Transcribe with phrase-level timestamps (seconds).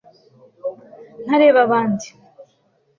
[1.25, 2.07] ntareba abandi